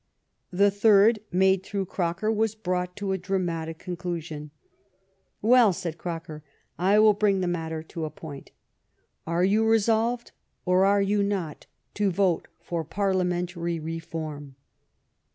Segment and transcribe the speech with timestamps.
[0.49, 4.49] The third, made through Croker, was brought to a dramatic •conclusion.
[5.43, 6.41] "Well," said Croker,
[6.79, 8.49] "I will bring the matter to a point.
[9.27, 10.31] Are you resolved,
[10.65, 14.55] or are you not, to vote for Parliamentary Reform